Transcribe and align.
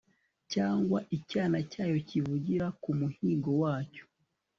cyangwa 0.53 0.97
icyana 1.17 1.57
cyayo 1.71 1.97
kivugira 2.09 2.65
ku 2.81 2.89
muhigo 2.99 3.51
wacyo 3.61 4.03